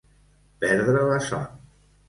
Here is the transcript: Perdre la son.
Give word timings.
Perdre 0.63 1.05
la 1.11 1.21
son. 1.29 1.47